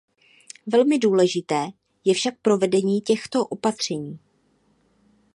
Velmi 0.67 0.99
důležité 0.99 1.67
je 2.05 2.13
však 2.13 2.33
provedení 2.41 3.01
těchto 3.01 3.45
opatření. 3.45 4.19